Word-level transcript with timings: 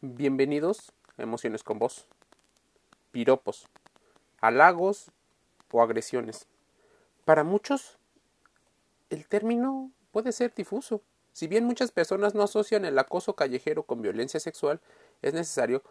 Bienvenidos 0.00 0.92
a 1.16 1.24
Emociones 1.24 1.64
con 1.64 1.80
Vos. 1.80 2.06
Piropos, 3.10 3.66
halagos 4.40 5.10
o 5.72 5.82
agresiones. 5.82 6.46
Para 7.24 7.42
muchos, 7.42 7.98
el 9.10 9.26
término 9.26 9.90
puede 10.12 10.30
ser 10.30 10.54
difuso. 10.54 11.02
Si 11.32 11.48
bien 11.48 11.64
muchas 11.64 11.90
personas 11.90 12.36
no 12.36 12.44
asocian 12.44 12.84
el 12.84 12.96
acoso 12.96 13.34
callejero 13.34 13.82
con 13.82 14.00
violencia 14.00 14.38
sexual, 14.38 14.80
es 15.20 15.34
necesario 15.34 15.82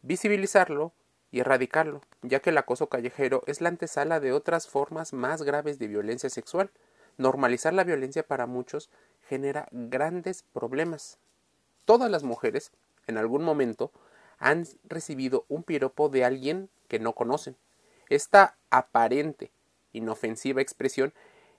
visibilizarlo 0.00 0.94
y 1.30 1.40
erradicarlo, 1.40 2.00
ya 2.22 2.40
que 2.40 2.48
el 2.48 2.56
acoso 2.56 2.86
callejero 2.88 3.42
es 3.46 3.60
la 3.60 3.68
antesala 3.68 4.20
de 4.20 4.32
otras 4.32 4.68
formas 4.68 5.12
más 5.12 5.42
graves 5.42 5.78
de 5.78 5.86
violencia 5.86 6.30
sexual. 6.30 6.70
Normalizar 7.18 7.74
la 7.74 7.84
violencia 7.84 8.26
para 8.26 8.46
muchos 8.46 8.88
genera 9.28 9.68
grandes 9.70 10.44
problemas. 10.54 11.18
Todas 11.84 12.10
las 12.10 12.22
mujeres 12.22 12.72
en 13.10 13.18
algún 13.18 13.44
momento 13.44 13.92
han 14.38 14.66
recibido 14.84 15.44
un 15.48 15.62
piropo 15.62 16.08
de 16.08 16.24
alguien 16.24 16.70
que 16.88 16.98
no 16.98 17.12
conocen. 17.12 17.56
Esta 18.08 18.56
aparente, 18.70 19.52
inofensiva 19.92 20.62
expresión 20.62 21.12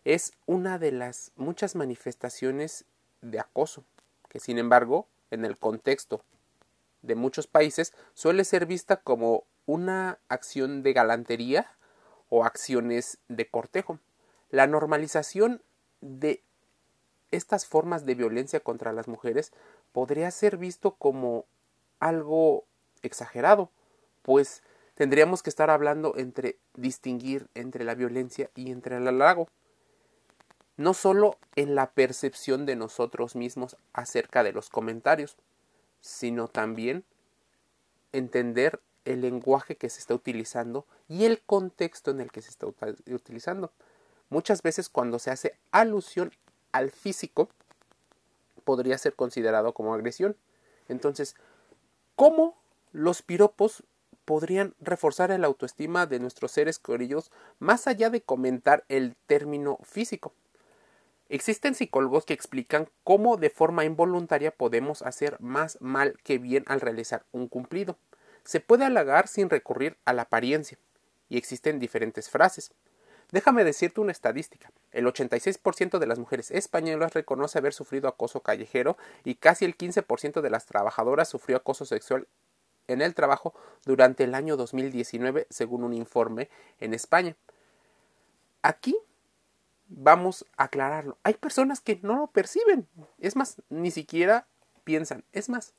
es 0.04 0.34
una 0.48 0.80
de 0.80 0.92
las 0.92 1.32
muchas 1.36 1.76
manifestaciones 1.76 2.86
de 3.22 3.40
acoso, 3.40 3.86
que 4.30 4.40
sin 4.40 4.58
embargo, 4.58 5.08
en 5.30 5.46
el 5.46 5.58
contexto 5.58 6.24
de 7.04 7.16
muchos 7.16 7.48
países, 7.48 7.94
suele 8.14 8.44
ser 8.44 8.66
vista 8.66 8.98
como 8.98 9.44
una 9.66 10.20
acción 10.28 10.82
de 10.82 10.94
galantería 10.94 11.72
o 12.30 12.44
acciones 12.44 13.20
de 13.28 13.48
cortejo. 13.48 14.00
La 14.50 14.68
normalización 14.68 15.62
de 16.02 16.44
estas 17.30 17.66
formas 17.66 18.06
de 18.06 18.16
violencia 18.16 18.60
contra 18.60 18.92
las 18.92 19.08
mujeres 19.08 19.54
podría 19.92 20.32
ser 20.32 20.58
visto 20.58 20.92
como 20.92 21.46
algo 22.00 22.66
exagerado, 23.02 23.70
pues 24.22 24.64
tendríamos 24.96 25.44
que 25.44 25.50
estar 25.50 25.70
hablando 25.70 26.16
entre 26.18 26.58
distinguir 26.76 27.48
entre 27.56 27.84
la 27.84 27.96
violencia 27.96 28.50
y 28.56 28.72
entre 28.72 28.98
el 28.98 29.08
halago, 29.08 29.48
no 30.78 30.94
solo 30.94 31.38
en 31.56 31.76
la 31.76 31.92
percepción 31.92 32.66
de 32.66 32.76
nosotros 32.76 33.36
mismos 33.36 33.78
acerca 33.94 34.44
de 34.44 34.54
los 34.54 34.70
comentarios, 34.70 35.36
sino 36.02 36.48
también 36.48 37.04
entender 38.12 38.82
el 39.06 39.22
lenguaje 39.22 39.76
que 39.76 39.90
se 39.90 40.00
está 40.00 40.14
utilizando 40.14 40.86
y 41.08 41.26
el 41.26 41.42
contexto 41.42 42.12
en 42.12 42.22
el 42.22 42.32
que 42.32 42.42
se 42.42 42.50
está 42.50 42.68
utilizando. 42.68 43.72
Muchas 44.30 44.62
veces 44.62 44.90
cuando 44.90 45.20
se 45.20 45.32
hace 45.32 45.58
alusión 45.72 46.32
al 46.72 46.92
físico, 46.92 47.50
podría 48.72 48.98
ser 48.98 49.16
considerado 49.16 49.74
como 49.74 49.94
agresión. 49.94 50.38
Entonces, 50.88 51.36
¿cómo 52.16 52.56
los 52.94 53.22
piropos 53.22 53.84
podrían 54.24 54.76
reforzar 54.80 55.30
el 55.32 55.44
autoestima 55.44 56.06
de 56.06 56.22
nuestros 56.22 56.54
seres 56.54 56.80
queridos 56.80 57.32
más 57.60 57.86
allá 57.86 58.10
de 58.10 58.22
comentar 58.22 58.86
el 58.88 59.18
término 59.28 59.78
físico? 59.84 60.32
Existen 61.28 61.76
psicólogos 61.76 62.24
que 62.24 62.34
explican 62.34 62.88
cómo 63.04 63.36
de 63.36 63.50
forma 63.50 63.84
involuntaria 63.84 64.52
podemos 64.52 65.02
hacer 65.02 65.36
más 65.42 65.78
mal 65.82 66.18
que 66.24 66.38
bien 66.38 66.64
al 66.68 66.80
realizar 66.80 67.26
un 67.34 67.50
cumplido. 67.50 67.98
Se 68.46 68.62
puede 68.62 68.86
halagar 68.86 69.28
sin 69.28 69.50
recurrir 69.50 69.98
a 70.06 70.14
la 70.14 70.22
apariencia, 70.22 70.78
y 71.28 71.36
existen 71.38 71.78
diferentes 71.78 72.30
frases. 72.30 72.72
Déjame 73.32 73.64
decirte 73.64 74.02
una 74.02 74.12
estadística. 74.12 74.72
El 74.92 75.06
86% 75.06 76.00
de 76.00 76.06
las 76.06 76.20
mujeres 76.20 76.52
españolas 76.52 77.14
reconoce 77.14 77.58
haber 77.58 77.74
sufrido 77.74 78.10
acoso 78.10 78.42
callejero 78.42 78.98
y 79.24 79.36
casi 79.36 79.64
el 79.64 79.78
15% 79.78 80.42
de 80.42 80.50
las 80.50 80.66
trabajadoras 80.66 81.30
sufrió 81.30 81.58
acoso 81.58 81.86
sexual 81.86 82.28
en 82.88 83.02
el 83.02 83.16
trabajo 83.16 83.54
durante 83.86 84.26
el 84.26 84.36
año 84.36 84.58
2019, 84.58 85.48
según 85.50 85.84
un 85.84 85.94
informe 85.94 86.50
en 86.82 86.94
España. 86.94 87.38
Aquí 88.64 88.98
vamos 89.88 90.46
a 90.58 90.66
aclararlo. 90.66 91.18
Hay 91.24 91.36
personas 91.36 91.80
que 91.80 92.00
no 92.02 92.18
lo 92.18 92.28
perciben. 92.28 92.88
Es 93.20 93.38
más, 93.38 93.62
ni 93.70 93.92
siquiera 93.92 94.46
piensan. 94.84 95.24
Es 95.32 95.48
más, 95.48 95.74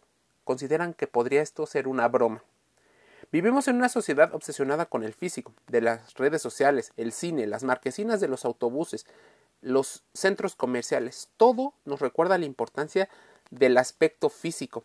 consideran 0.45 0.95
que 0.95 1.07
podría 1.07 1.43
esto 1.43 1.67
ser 1.67 1.87
una 1.87 2.09
broma. 2.09 2.43
Vivimos 3.33 3.67
en 3.67 3.77
una 3.77 3.89
sociedad 3.89 4.35
obsesionada 4.35 4.85
con 4.85 5.05
el 5.05 5.15
físico, 5.15 5.55
de 5.67 5.81
las 5.81 6.13
redes 6.15 6.43
sociales, 6.43 6.93
el 6.99 7.13
cine, 7.13 7.47
las 7.47 7.65
marquesinas 7.65 8.21
de 8.21 8.29
los 8.29 8.45
autobuses, 8.45 9.07
los 9.63 10.05
centros 10.13 10.55
comerciales. 10.55 11.31
Todo 11.39 11.73
nos 11.87 12.01
recuerda 12.01 12.37
la 12.37 12.45
importancia 12.45 13.09
del 13.51 13.79
aspecto 13.79 14.29
físico. 14.29 14.85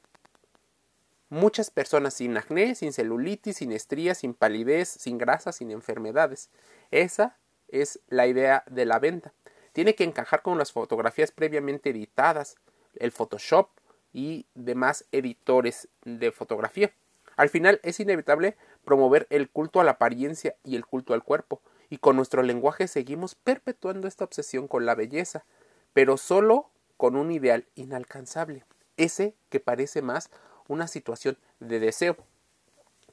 Muchas 1.27 1.71
personas 1.71 2.13
sin 2.13 2.37
acné, 2.37 2.73
sin 2.75 2.93
celulitis, 2.93 3.57
sin 3.57 3.73
estrías, 3.73 4.19
sin 4.19 4.33
palidez, 4.33 4.87
sin 4.87 5.17
grasa, 5.17 5.51
sin 5.51 5.69
enfermedades. 5.71 6.49
Esa 6.89 7.37
es 7.67 7.99
la 8.07 8.27
idea 8.27 8.63
de 8.67 8.85
la 8.85 8.99
venta. 8.99 9.33
Tiene 9.73 9.93
que 9.93 10.05
encajar 10.05 10.41
con 10.41 10.57
las 10.57 10.71
fotografías 10.71 11.33
previamente 11.33 11.89
editadas, 11.89 12.55
el 12.95 13.11
Photoshop 13.11 13.71
y 14.13 14.45
demás 14.55 15.03
editores 15.11 15.89
de 16.05 16.31
fotografía. 16.31 16.93
Al 17.37 17.49
final 17.49 17.79
es 17.83 17.99
inevitable 17.99 18.57
promover 18.83 19.27
el 19.29 19.49
culto 19.49 19.79
a 19.79 19.83
la 19.83 19.91
apariencia 19.91 20.55
y 20.63 20.75
el 20.75 20.85
culto 20.85 21.13
al 21.13 21.23
cuerpo, 21.23 21.61
y 21.89 21.99
con 21.99 22.15
nuestro 22.15 22.41
lenguaje 22.41 22.87
seguimos 22.87 23.35
perpetuando 23.35 24.07
esta 24.07 24.25
obsesión 24.25 24.67
con 24.67 24.85
la 24.85 24.95
belleza, 24.95 25.45
pero 25.93 26.17
solo 26.17 26.69
con 26.97 27.15
un 27.15 27.31
ideal 27.31 27.65
inalcanzable, 27.75 28.65
ese 28.97 29.35
que 29.49 29.59
parece 29.59 30.01
más 30.01 30.31
una 30.67 30.87
situación 30.87 31.37
de 31.59 31.79
deseo. 31.79 32.17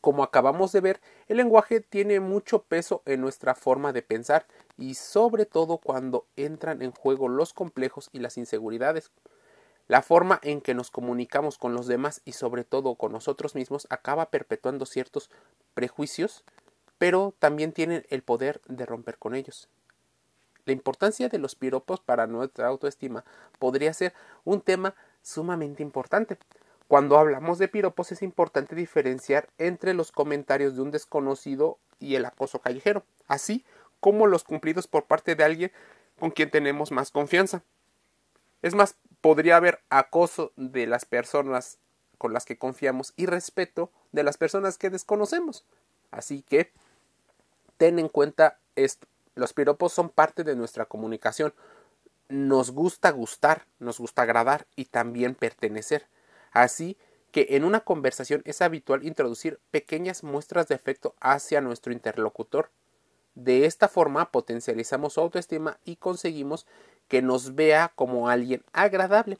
Como 0.00 0.22
acabamos 0.22 0.72
de 0.72 0.80
ver, 0.80 1.00
el 1.28 1.36
lenguaje 1.36 1.80
tiene 1.80 2.20
mucho 2.20 2.62
peso 2.62 3.02
en 3.06 3.20
nuestra 3.20 3.54
forma 3.54 3.92
de 3.92 4.02
pensar 4.02 4.46
y 4.76 4.94
sobre 4.94 5.46
todo 5.46 5.78
cuando 5.78 6.26
entran 6.36 6.82
en 6.82 6.92
juego 6.92 7.28
los 7.28 7.52
complejos 7.52 8.08
y 8.12 8.18
las 8.18 8.36
inseguridades. 8.36 9.10
La 9.86 10.02
forma 10.02 10.40
en 10.42 10.60
que 10.60 10.74
nos 10.74 10.90
comunicamos 10.90 11.58
con 11.58 11.74
los 11.74 11.86
demás 11.86 12.22
y 12.24 12.32
sobre 12.32 12.64
todo 12.64 12.94
con 12.94 13.12
nosotros 13.12 13.54
mismos 13.54 13.86
acaba 13.90 14.30
perpetuando 14.30 14.86
ciertos 14.86 15.30
prejuicios, 15.74 16.44
pero 16.96 17.34
también 17.38 17.72
tienen 17.72 18.06
el 18.08 18.22
poder 18.22 18.60
de 18.66 18.86
romper 18.86 19.18
con 19.18 19.34
ellos. 19.34 19.68
La 20.64 20.72
importancia 20.72 21.28
de 21.28 21.38
los 21.38 21.54
piropos 21.54 22.00
para 22.00 22.26
nuestra 22.26 22.66
autoestima 22.68 23.24
podría 23.58 23.92
ser 23.92 24.14
un 24.44 24.62
tema 24.62 24.94
sumamente 25.22 25.82
importante. 25.82 26.38
Cuando 26.88 27.18
hablamos 27.18 27.58
de 27.58 27.68
piropos 27.68 28.12
es 28.12 28.22
importante 28.22 28.74
diferenciar 28.74 29.48
entre 29.58 29.92
los 29.92 30.12
comentarios 30.12 30.76
de 30.76 30.82
un 30.82 30.90
desconocido 30.90 31.78
y 31.98 32.14
el 32.14 32.24
acoso 32.24 32.60
callejero, 32.60 33.04
así 33.26 33.64
como 34.00 34.26
los 34.26 34.44
cumplidos 34.44 34.86
por 34.86 35.04
parte 35.04 35.34
de 35.34 35.44
alguien 35.44 35.72
con 36.18 36.30
quien 36.30 36.50
tenemos 36.50 36.90
más 36.90 37.10
confianza. 37.10 37.62
Es 38.62 38.74
más, 38.74 38.96
podría 39.24 39.56
haber 39.56 39.80
acoso 39.88 40.52
de 40.56 40.86
las 40.86 41.06
personas 41.06 41.78
con 42.18 42.34
las 42.34 42.44
que 42.44 42.58
confiamos 42.58 43.14
y 43.16 43.24
respeto 43.24 43.90
de 44.12 44.22
las 44.22 44.36
personas 44.36 44.76
que 44.76 44.90
desconocemos. 44.90 45.64
Así 46.10 46.42
que 46.42 46.70
ten 47.78 47.98
en 47.98 48.10
cuenta 48.10 48.58
esto. 48.76 49.06
Los 49.34 49.54
piropos 49.54 49.94
son 49.94 50.10
parte 50.10 50.44
de 50.44 50.54
nuestra 50.56 50.84
comunicación. 50.84 51.54
Nos 52.28 52.72
gusta 52.72 53.12
gustar, 53.12 53.64
nos 53.78 53.98
gusta 53.98 54.20
agradar 54.20 54.66
y 54.76 54.84
también 54.84 55.34
pertenecer. 55.34 56.06
Así 56.52 56.98
que 57.32 57.46
en 57.52 57.64
una 57.64 57.80
conversación 57.80 58.42
es 58.44 58.60
habitual 58.60 59.06
introducir 59.06 59.58
pequeñas 59.70 60.22
muestras 60.22 60.68
de 60.68 60.74
afecto 60.74 61.14
hacia 61.20 61.62
nuestro 61.62 61.94
interlocutor. 61.94 62.68
De 63.34 63.64
esta 63.64 63.88
forma 63.88 64.30
potencializamos 64.30 65.14
su 65.14 65.22
autoestima 65.22 65.78
y 65.86 65.96
conseguimos 65.96 66.66
que 67.08 67.22
nos 67.22 67.54
vea 67.54 67.92
como 67.94 68.28
alguien 68.28 68.62
agradable, 68.72 69.38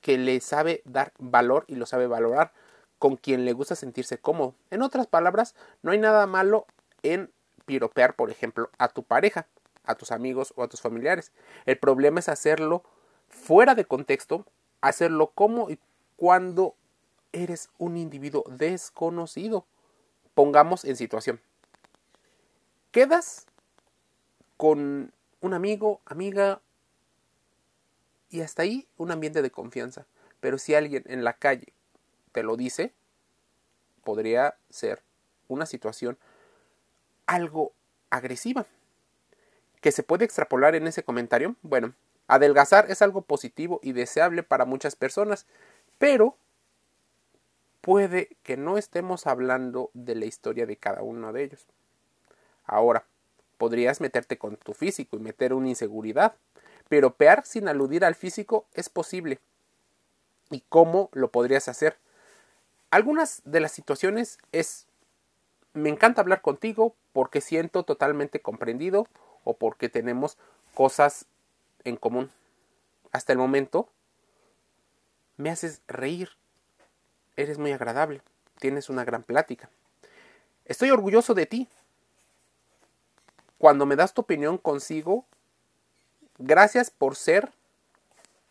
que 0.00 0.18
le 0.18 0.40
sabe 0.40 0.82
dar 0.84 1.12
valor 1.18 1.64
y 1.68 1.76
lo 1.76 1.86
sabe 1.86 2.06
valorar, 2.06 2.52
con 2.98 3.16
quien 3.16 3.44
le 3.44 3.52
gusta 3.52 3.74
sentirse 3.74 4.18
cómodo. 4.18 4.54
En 4.70 4.82
otras 4.82 5.06
palabras, 5.06 5.54
no 5.82 5.92
hay 5.92 5.98
nada 5.98 6.26
malo 6.26 6.66
en 7.02 7.30
piropear, 7.66 8.14
por 8.14 8.30
ejemplo, 8.30 8.70
a 8.78 8.88
tu 8.88 9.02
pareja, 9.02 9.46
a 9.84 9.94
tus 9.94 10.10
amigos 10.10 10.52
o 10.56 10.62
a 10.62 10.68
tus 10.68 10.80
familiares. 10.80 11.32
El 11.66 11.78
problema 11.78 12.20
es 12.20 12.28
hacerlo 12.28 12.82
fuera 13.28 13.74
de 13.74 13.84
contexto, 13.84 14.46
hacerlo 14.80 15.32
como 15.34 15.70
y 15.70 15.78
cuando 16.16 16.74
eres 17.32 17.68
un 17.78 17.96
individuo 17.96 18.44
desconocido. 18.48 19.66
Pongamos 20.34 20.84
en 20.84 20.96
situación. 20.96 21.40
Quedas 22.90 23.46
con 24.56 25.12
un 25.40 25.54
amigo, 25.54 26.00
amiga 26.06 26.60
y 28.34 28.40
hasta 28.40 28.62
ahí 28.62 28.88
un 28.96 29.12
ambiente 29.12 29.42
de 29.42 29.52
confianza. 29.52 30.06
Pero 30.40 30.58
si 30.58 30.74
alguien 30.74 31.04
en 31.06 31.22
la 31.22 31.34
calle 31.34 31.72
te 32.32 32.42
lo 32.42 32.56
dice, 32.56 32.92
podría 34.02 34.56
ser 34.70 35.02
una 35.46 35.66
situación 35.66 36.18
algo 37.26 37.72
agresiva. 38.10 38.66
¿Que 39.80 39.92
se 39.92 40.02
puede 40.02 40.24
extrapolar 40.24 40.74
en 40.74 40.88
ese 40.88 41.04
comentario? 41.04 41.54
Bueno, 41.62 41.94
adelgazar 42.26 42.90
es 42.90 43.02
algo 43.02 43.22
positivo 43.22 43.78
y 43.84 43.92
deseable 43.92 44.42
para 44.42 44.64
muchas 44.64 44.96
personas, 44.96 45.46
pero 45.98 46.36
puede 47.82 48.36
que 48.42 48.56
no 48.56 48.78
estemos 48.78 49.28
hablando 49.28 49.90
de 49.94 50.16
la 50.16 50.24
historia 50.24 50.66
de 50.66 50.76
cada 50.76 51.02
uno 51.02 51.32
de 51.32 51.44
ellos. 51.44 51.66
Ahora, 52.64 53.04
podrías 53.58 54.00
meterte 54.00 54.38
con 54.38 54.56
tu 54.56 54.74
físico 54.74 55.16
y 55.16 55.20
meter 55.20 55.54
una 55.54 55.68
inseguridad, 55.68 56.34
pero 56.88 57.14
pear 57.14 57.44
sin 57.46 57.68
aludir 57.68 58.04
al 58.04 58.14
físico 58.14 58.66
es 58.74 58.88
posible. 58.88 59.38
¿Y 60.50 60.62
cómo 60.68 61.08
lo 61.12 61.30
podrías 61.30 61.68
hacer? 61.68 61.96
Algunas 62.90 63.42
de 63.44 63.60
las 63.60 63.72
situaciones 63.72 64.38
es 64.52 64.86
me 65.72 65.88
encanta 65.88 66.20
hablar 66.20 66.40
contigo 66.40 66.94
porque 67.12 67.40
siento 67.40 67.82
totalmente 67.82 68.40
comprendido 68.40 69.08
o 69.42 69.54
porque 69.54 69.88
tenemos 69.88 70.38
cosas 70.72 71.26
en 71.82 71.96
común. 71.96 72.30
Hasta 73.12 73.32
el 73.32 73.38
momento 73.38 73.88
me 75.36 75.50
haces 75.50 75.80
reír. 75.88 76.30
Eres 77.36 77.58
muy 77.58 77.72
agradable. 77.72 78.22
Tienes 78.60 78.88
una 78.88 79.04
gran 79.04 79.24
plática. 79.24 79.68
Estoy 80.64 80.90
orgulloso 80.90 81.34
de 81.34 81.46
ti. 81.46 81.68
Cuando 83.58 83.86
me 83.86 83.96
das 83.96 84.14
tu 84.14 84.22
opinión 84.22 84.58
consigo, 84.58 85.26
gracias 86.38 86.90
por 86.90 87.16
ser 87.16 87.52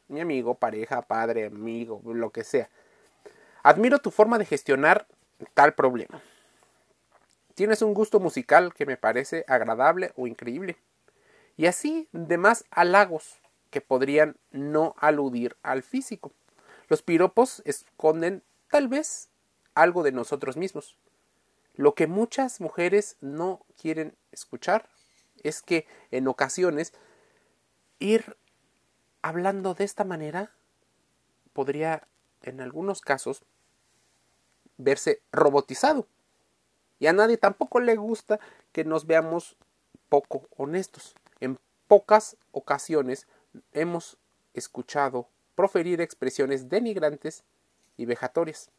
mi 0.08 0.22
amigo, 0.22 0.56
pareja, 0.56 1.02
padre, 1.02 1.46
amigo, 1.46 2.02
lo 2.06 2.32
que 2.32 2.44
sea. 2.44 2.70
Admiro 3.64 4.00
tu 4.00 4.12
forma 4.12 4.38
de 4.38 4.46
gestionar 4.46 5.08
tal 5.54 5.74
problema. 5.74 6.22
Tienes 7.56 7.82
un 7.82 7.94
gusto 7.94 8.20
musical 8.20 8.74
que 8.74 8.86
me 8.86 8.98
parece 8.98 9.46
agradable 9.48 10.12
o 10.16 10.28
increíble. 10.28 10.78
Y 11.56 11.68
así 11.68 12.08
demás 12.12 12.66
halagos 12.72 13.40
que 13.70 13.82
podrían 13.82 14.36
no 14.52 14.96
aludir 15.00 15.56
al 15.64 15.84
físico. 15.84 16.32
Los 16.90 17.02
piropos 17.02 17.62
esconden 17.66 18.44
tal 18.70 18.88
vez 18.88 19.30
algo 19.76 20.04
de 20.04 20.12
nosotros 20.12 20.58
mismos. 20.58 20.96
Lo 21.76 21.96
que 21.96 22.08
muchas 22.08 22.62
mujeres 22.62 23.18
no 23.22 23.66
quieren 23.82 24.16
escuchar 24.32 24.88
es 25.44 25.62
que 25.62 25.88
en 26.12 26.28
ocasiones 26.28 26.94
ir 28.04 28.36
hablando 29.22 29.74
de 29.74 29.86
esta 29.86 30.04
manera 30.04 30.52
podría 31.54 32.06
en 32.42 32.60
algunos 32.60 33.00
casos 33.00 33.44
verse 34.78 35.22
robotizado. 35.32 36.06
Y 37.00 37.08
a 37.08 37.14
nadie 37.14 37.38
tampoco 37.38 37.80
le 37.80 37.96
gusta 37.96 38.40
que 38.74 38.84
nos 38.84 39.08
veamos 39.08 39.56
poco 40.10 40.48
honestos. 40.58 41.16
En 41.40 41.58
pocas 41.88 42.36
ocasiones 42.52 43.28
hemos 43.72 44.18
escuchado 44.54 45.30
proferir 45.56 46.02
expresiones 46.02 46.68
denigrantes 46.68 47.44
y 47.96 48.06
vejatorias. 48.06 48.70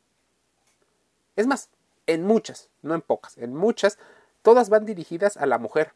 Es 1.36 1.46
más, 1.46 1.70
en 2.06 2.24
muchas, 2.24 2.68
no 2.82 2.94
en 2.94 3.00
pocas, 3.00 3.38
en 3.38 3.54
muchas, 3.54 3.98
todas 4.42 4.68
van 4.68 4.84
dirigidas 4.84 5.38
a 5.38 5.46
la 5.46 5.58
mujer. 5.58 5.94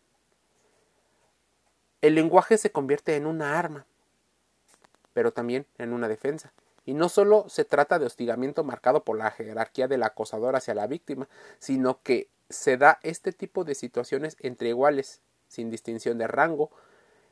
El 2.01 2.15
lenguaje 2.15 2.59
se 2.59 2.71
convierte 2.71 3.17
en 3.17 3.27
una 3.27 3.59
arma, 3.59 3.85
pero 5.13 5.33
también 5.33 5.67
en 5.79 5.93
una 5.93 6.09
defensa. 6.09 6.53
Y 6.87 6.95
no 6.95 7.09
solo 7.09 7.49
se 7.49 7.65
trata 7.65 7.99
de 7.99 8.07
hostigamiento 8.07 8.65
marcado 8.65 9.03
por 9.03 9.19
la 9.19 9.31
jerarquía 9.31 9.89
del 9.89 10.05
acosador 10.05 10.57
hacia 10.57 10.75
la 10.75 10.87
víctima, 10.87 11.29
sino 11.59 12.01
que 12.03 12.29
se 12.49 12.77
da 12.77 12.99
este 13.03 13.33
tipo 13.33 13.65
de 13.65 13.75
situaciones 13.75 14.37
entre 14.41 14.69
iguales, 14.69 15.21
sin 15.49 15.71
distinción 15.71 16.19
de 16.19 16.29
rango, 16.29 16.71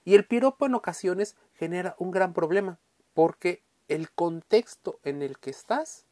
y 0.05 0.15
el 0.15 0.27
piropo 0.27 0.67
en 0.67 0.75
ocasiones 0.75 1.37
genera 1.55 1.95
un 1.99 2.11
gran 2.11 2.33
problema, 2.35 2.79
porque 3.15 3.63
el 3.89 4.11
contexto 4.11 4.99
en 5.05 5.23
el 5.23 5.39
que 5.39 5.51
estás 5.51 6.05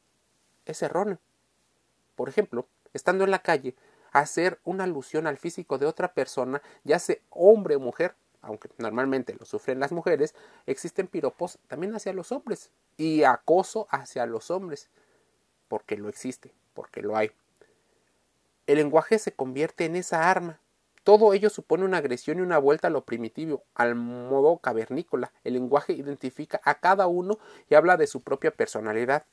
es 0.65 0.83
erróneo. 0.83 1.19
Por 2.17 2.29
ejemplo, 2.29 2.67
estando 2.93 3.25
en 3.25 3.31
la 3.31 3.41
calle, 3.41 3.75
hacer 4.13 4.59
una 4.65 4.85
alusión 4.85 5.27
al 5.27 5.37
físico 5.39 5.77
de 5.79 5.87
otra 5.87 6.13
persona, 6.13 6.63
ya 6.85 6.99
sea 6.99 7.17
hombre 7.31 7.77
o 7.77 7.81
mujer, 7.81 8.15
aunque 8.45 8.69
normalmente 8.79 9.35
lo 9.39 9.45
sufren 9.45 9.81
las 9.81 9.93
mujeres, 9.93 10.35
existen 10.67 11.07
piropos 11.07 11.59
también 11.67 11.95
hacia 11.95 12.13
los 12.13 12.33
hombres 12.33 12.71
y 12.97 13.25
acoso 13.25 13.87
hacia 13.91 14.27
los 14.27 14.51
hombres, 14.51 14.91
porque 15.69 15.97
lo 15.97 16.09
existe, 16.09 16.53
porque 16.75 17.03
lo 17.03 17.17
hay. 17.17 17.31
El 18.67 18.77
lenguaje 18.77 19.19
se 19.19 19.33
convierte 19.33 19.85
en 19.85 19.97
esa 19.97 20.31
arma. 20.31 20.61
Todo 21.03 21.35
ello 21.35 21.51
supone 21.51 21.85
una 21.85 21.99
agresión 21.99 22.39
y 22.39 22.43
una 22.43 22.57
vuelta 22.59 22.89
a 22.89 22.91
lo 22.91 23.05
primitivo, 23.05 23.63
al 23.75 23.95
modo 23.95 24.57
cavernícola. 24.59 25.33
El 25.45 25.55
lenguaje 25.55 25.93
identifica 25.93 26.61
a 26.65 26.77
cada 26.77 27.07
uno 27.07 27.39
y 27.69 27.75
habla 27.75 27.99
de 27.99 28.07
su 28.07 28.23
propia 28.23 28.51
personalidad, 28.51 29.27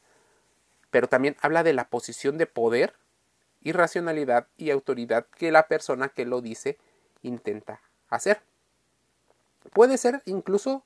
pero 0.90 1.08
también 1.08 1.38
habla 1.42 1.64
de 1.64 1.72
la 1.74 1.88
posición 1.88 2.38
de 2.38 2.46
poder, 2.46 2.94
irracionalidad 3.62 4.48
y 4.58 4.72
autoridad 4.72 5.28
que 5.38 5.52
la 5.52 5.68
persona 5.68 6.10
que 6.10 6.26
lo 6.26 6.42
dice 6.42 6.78
intenta 7.22 7.80
hacer. 8.10 8.42
Puede 9.74 9.98
ser 9.98 10.22
incluso 10.26 10.84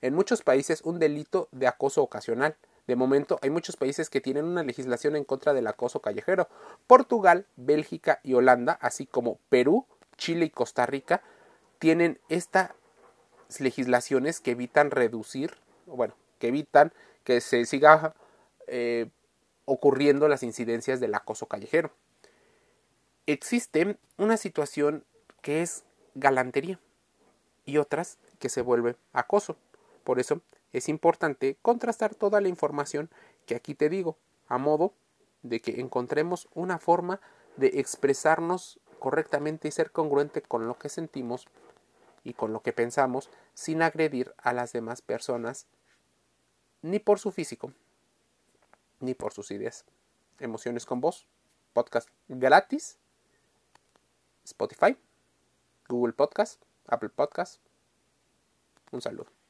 en 0.00 0.14
muchos 0.14 0.42
países 0.42 0.82
un 0.82 0.98
delito 0.98 1.48
de 1.52 1.66
acoso 1.66 2.02
ocasional. 2.02 2.56
De 2.86 2.96
momento 2.96 3.38
hay 3.42 3.50
muchos 3.50 3.76
países 3.76 4.10
que 4.10 4.20
tienen 4.20 4.44
una 4.44 4.62
legislación 4.62 5.16
en 5.16 5.24
contra 5.24 5.54
del 5.54 5.66
acoso 5.66 6.00
callejero. 6.00 6.48
Portugal, 6.86 7.46
Bélgica 7.56 8.20
y 8.22 8.34
Holanda, 8.34 8.78
así 8.80 9.06
como 9.06 9.38
Perú, 9.48 9.86
Chile 10.16 10.46
y 10.46 10.50
Costa 10.50 10.84
Rica, 10.84 11.22
tienen 11.78 12.18
estas 12.28 12.70
legislaciones 13.58 14.40
que 14.40 14.52
evitan 14.52 14.90
reducir, 14.90 15.56
bueno, 15.86 16.14
que 16.38 16.48
evitan 16.48 16.92
que 17.24 17.40
se 17.40 17.64
siga 17.64 18.14
eh, 18.66 19.08
ocurriendo 19.64 20.28
las 20.28 20.42
incidencias 20.42 21.00
del 21.00 21.14
acoso 21.14 21.46
callejero. 21.46 21.92
Existe 23.26 23.96
una 24.18 24.36
situación 24.36 25.04
que 25.40 25.62
es 25.62 25.84
galantería 26.14 26.78
y 27.64 27.78
otras 27.78 28.18
que 28.38 28.48
se 28.48 28.62
vuelve 28.62 28.96
acoso. 29.12 29.56
Por 30.04 30.18
eso 30.20 30.40
es 30.72 30.88
importante 30.88 31.56
contrastar 31.62 32.14
toda 32.14 32.40
la 32.40 32.48
información 32.48 33.10
que 33.46 33.54
aquí 33.54 33.74
te 33.74 33.88
digo, 33.88 34.16
a 34.48 34.58
modo 34.58 34.92
de 35.42 35.60
que 35.60 35.80
encontremos 35.80 36.48
una 36.54 36.78
forma 36.78 37.20
de 37.56 37.68
expresarnos 37.80 38.80
correctamente 38.98 39.68
y 39.68 39.70
ser 39.70 39.90
congruente 39.90 40.42
con 40.42 40.66
lo 40.66 40.78
que 40.78 40.88
sentimos 40.88 41.46
y 42.24 42.32
con 42.32 42.52
lo 42.52 42.62
que 42.62 42.72
pensamos 42.72 43.30
sin 43.52 43.82
agredir 43.82 44.34
a 44.38 44.52
las 44.52 44.72
demás 44.72 45.02
personas 45.02 45.66
ni 46.82 46.98
por 46.98 47.18
su 47.18 47.30
físico 47.30 47.72
ni 49.00 49.14
por 49.14 49.32
sus 49.32 49.50
ideas. 49.50 49.84
Emociones 50.40 50.86
con 50.86 51.00
voz, 51.00 51.26
podcast 51.72 52.08
gratis, 52.28 52.96
Spotify, 54.44 54.96
Google 55.88 56.14
Podcast, 56.14 56.62
Apple 56.88 57.10
Podcast. 57.10 57.60
Un 58.92 59.00
saludo. 59.00 59.43